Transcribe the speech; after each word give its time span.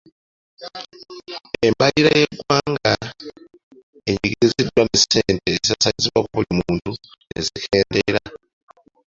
Embalirira 1.67 2.11
y'eggwanga 2.19 2.93
enyigiriziddwa 4.09 4.81
ne 4.85 4.97
ssente 5.01 5.47
ezisaasaanyizibwa 5.51 6.19
ku 6.23 6.29
buli 6.33 6.51
muntu 6.59 6.91
ne 7.29 7.39
zikendeera. 7.45 8.21